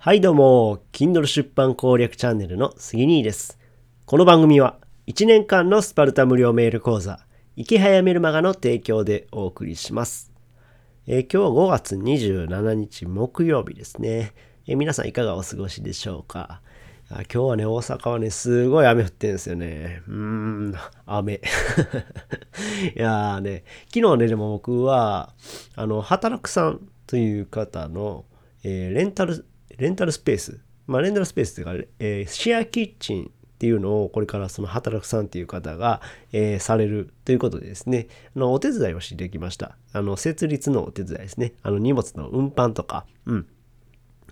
[0.00, 3.58] はいどうも、Kindle 出版攻略チャンネルの杉兄です。
[4.06, 4.78] この番組は
[5.08, 7.18] 1年間のスパルタ無料メール講座、
[7.56, 10.32] 池早メルマガの提供でお送りします。
[11.08, 14.34] えー今日は5月27日木曜日ですね。
[14.68, 16.62] えー皆さんいかがお過ごしでしょうか？
[17.10, 20.02] 今日はね、大阪はね、すごい雨降ってるんですよね。
[20.06, 20.74] うーん、
[21.06, 21.40] 雨。
[22.94, 25.34] いやーね、昨日ね、でも僕は、
[25.74, 28.26] あの、働くさんという方の、
[28.62, 29.44] えーレンタル、
[29.78, 36.00] レンタルスペース、まあ、レンタルスペースというか、えーシェアキッチンっていうのをこれからその働くさんっていう方が、
[36.32, 39.76] えーされるということでですね、あのお手伝いをしてきました。
[39.92, 41.54] あの設立のお手伝いですね。
[41.62, 43.46] あの荷物の運搬とか、うん。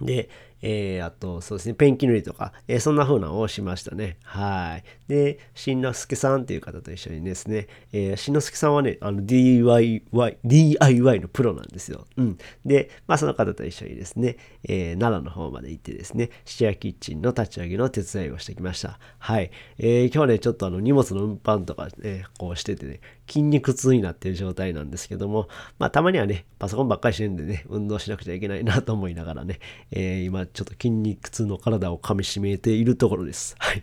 [0.00, 0.28] で、
[0.66, 4.16] えーあと、そうですね、ペンキ塗りとか、えーそんな風なのをしましたね。
[4.22, 4.84] はい。
[5.08, 12.06] で、しんのすけさんっていう方と一緒にですね、えー、しんのすけさんはね、あの DIY、DIY のプロなんですよ。
[12.16, 12.38] うん。
[12.64, 14.36] で、まあその方と一緒にですね、
[14.66, 18.98] えー奈良の方まで行ってですね、シェアキッチンの立ち上げの手伝いをしてきました。
[19.18, 19.50] はい。
[19.78, 29.58] えー今日ね、ちょっとあの荷物の運搬とかね、こうしててね、筋肉痛になってる状態なんですけども、まあたまにはね、パソコンばっかりしてるんでね、運動しなくちゃいけないなと思いながらね、
[29.90, 33.56] えー今ちょっと筋肉痛の体を噛み締めているところです。
[33.58, 33.82] はい。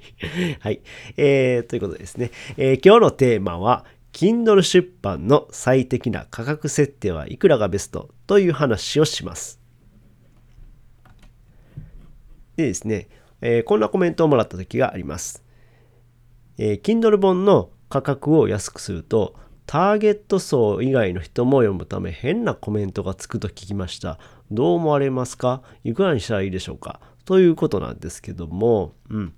[0.59, 0.81] はい。
[1.17, 9.59] えー、ということですね、えー今日のテーマは、Kindle 出版の最適な価格設定はいくらがベストという話をします。
[12.55, 13.09] でですね、
[13.41, 15.43] えーこんなコメントをもらった時があります。
[16.57, 19.35] えー Kindle 本の価格を安くすると、
[19.71, 24.19] ターゲット層以外の人も読むため変なコメントがつくと聞きました。
[24.51, 25.63] どう思われますか？
[25.85, 26.99] いくらにしたらいいでしょうか？
[27.23, 29.33] ということなんですけども、うん。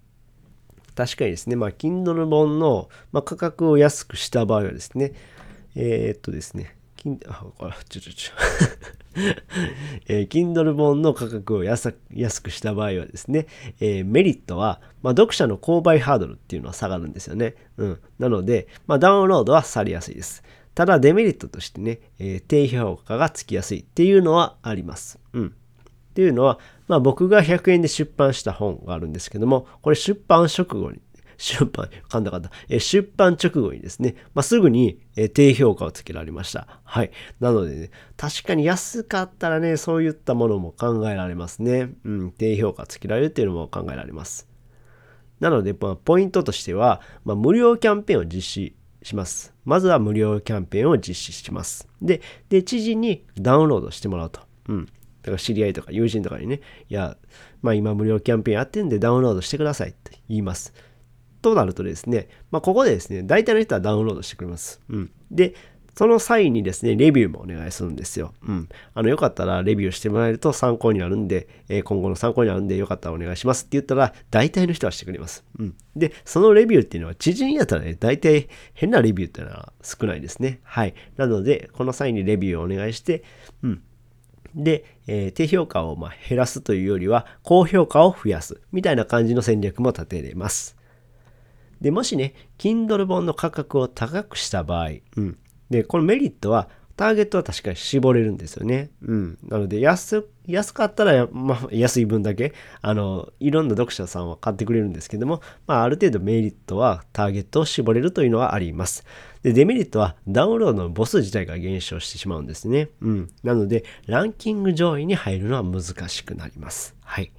[0.96, 5.14] 確かにですね、まあ、Kindle 本の、まあ、価格を安くした場合はですね、
[5.76, 8.34] えーっとですね、Kin- あ、これ、ちょちょちょ。
[10.08, 11.92] えー Kindle 本の価格を安
[12.42, 13.48] くした場合はですね、
[13.80, 17.56] えーメリットは、まあ、読者の購買ハードルっていうのは下がるんですよね。
[17.78, 18.00] うん。
[18.20, 20.44] なので、まあ、ダウンロードはされやすいです。
[20.76, 25.20] ただ、デメリットとしてね、えー低評価がつきやすいっていうのはあります。
[25.34, 25.48] うん。
[25.48, 31.00] っていうのは、まあ、僕が100円で出版した本があるんですけども、これ出版直後に、
[31.44, 32.52] 出版、噛んだかった。
[32.70, 36.80] えー出版直後にですね、まあ、すぐに、えー低評価をつけられました。
[36.86, 37.12] はい。
[37.42, 41.90] なのでね、確かに安かったらね、そういったものも考えられますね。
[42.06, 44.48] うん、低評価つけられるっていうのも考えられます。
[45.42, 49.54] なので、まあ、ポイントとしては、まあ、無料キャンペーンを実施します。
[49.66, 51.90] まずは無料キャンペーンを実施します。
[52.02, 54.40] で、で、知事にダウンロードしてもらうと。
[54.70, 54.86] うん。
[54.86, 54.92] だ
[55.26, 57.18] から知り合いとか友人とかにね、いや、
[57.62, 60.74] まあ今無料キャンペーンやってんでダウンロードしてくださいって言います。
[61.44, 64.82] となるとですね、まあここでですね、大体の人はダウンロードしてくれます。
[64.90, 65.12] うん。
[65.30, 65.54] で、
[65.96, 68.34] その際にですね、レビューもお願いするんですよ。
[68.48, 68.70] うん。
[68.96, 75.44] あの、よかったらレビューしてもらえると参考になるんで、えー今後の参考になるんで、よかったらお願いしますって言ったら、大体の人はしてくれます。
[75.60, 75.76] うん。
[75.96, 80.62] で、そのレビューっていうのは、知人やったらね、大体変なレビューっていうのは少ないですね。
[80.64, 80.96] はい。
[81.18, 83.24] なので、この際にレビューをお願いして、
[83.62, 83.84] うん。
[84.56, 88.62] で、えー低評価をま減らすというよりは、高評価を増やす。
[88.72, 90.76] みたいな感じの戦略も立てれます。
[91.84, 95.38] で、もしね、Kindle 本の価格を高くした場合、うん。
[95.70, 98.92] で、このメリットは、ターゲットは確かに絞れるんですよね。
[99.02, 99.38] うん。
[99.44, 109.04] なので、安、安かったら、まあ、安い分だけ、あの、いろんな読者さんは買ってくれるんですけども、まあ、ある程度メリットはターゲットを絞れるというのはあります。
[109.42, 112.92] で、デメリットはダウンロードの母数自体が減少してしまうんですね。
[113.02, 113.30] うん。
[113.44, 116.96] なので、ランキング上位に入るのは難しくなります。
[117.02, 117.34] はい。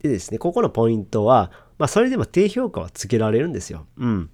[0.00, 3.86] でですね、ここのポイントは、まあ、それでも低評価はつけられるんですよ。
[3.96, 4.30] うん。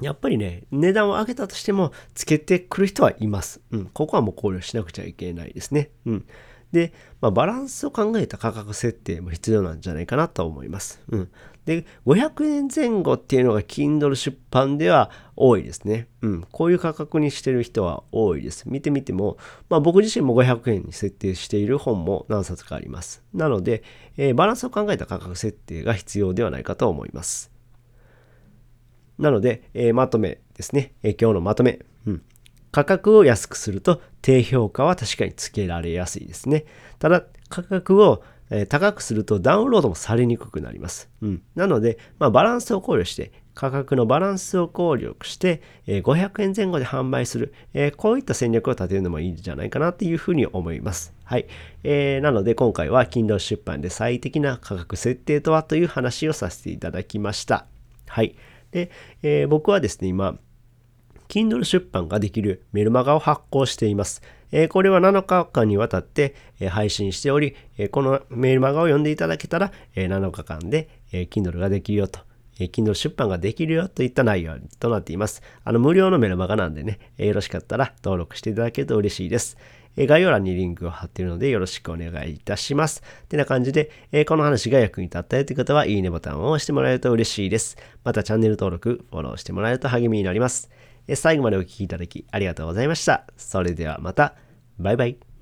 [0.00, 3.62] やっぱりね、値段を上げたとしても、つけてくる人はいます。
[3.70, 3.86] うん。
[3.86, 5.90] ここはもう考慮しなくちゃいけないですね。
[6.04, 6.26] うん。
[6.72, 11.00] で、まあ、バランスを考えた価格設定も必要なんじゃないかなと思います。
[11.08, 11.30] うん。
[11.64, 16.06] で、500円前後っていうのが Kindle 出版では多いですね。
[16.22, 16.42] うん。
[16.52, 18.68] こういう価格にしてる人は多いです。
[18.68, 19.36] 見てみても、
[19.68, 23.22] まあ僕自身も500円に設定している本も何冊かあります。
[23.34, 23.82] なので、
[24.16, 27.50] えーバランスを考えた価格設定が必要ではないかと思います。
[29.18, 31.80] なので、えーまとめですね、えー今日のまとめ。
[32.06, 32.22] うん。
[32.76, 36.66] 価格を安くすると低評価は確かにつけられやすいですね。
[36.98, 38.22] ただ、価格を
[38.68, 41.08] 高くするとダウンロードもされにくくなります。
[41.22, 41.42] うん。
[41.54, 51.14] なので、まあ、バランスを考慮して、価格のバランスを考慮して、500円前後で販売する、えこういった戦略を立てるのもいいんじゃないかなっていうふうに思います。
[51.24, 51.46] はい。
[51.82, 57.64] えーなので今回は Kindle 出版で最適な価格設定とはという話をさせていただきました。
[58.06, 58.36] はい。
[58.70, 58.90] で、
[59.22, 60.36] えー僕はですね、今、
[61.28, 64.22] Kindle 出版ができるメルマガを発行しています。
[64.70, 66.34] これは7日間にわたって、
[66.68, 67.54] 配信しており、
[67.90, 72.20] このメルマガを読んでいただけたら、7日間で、え Kindle ができるよと。
[72.58, 75.42] え Kindle 出版ができるよといった内容となっています。
[75.64, 79.56] あの、無料のメルマガなんでね、よろしかったら登録していただけると嬉しいです。
[79.98, 83.02] 概要欄にリンクを貼っているのでよろしくお願いいたします。
[83.30, 83.90] てな感じで、
[84.26, 87.78] この話が役に立ったよという方は、いいねボタンを押してもらえると嬉しいです。
[88.04, 90.70] またチャンネル登録、フォローしてもらえると励みになります。
[91.14, 93.26] 最後までお聴きいただきありがとうございました。
[93.36, 94.34] それではまた。
[94.78, 95.35] バイバイ。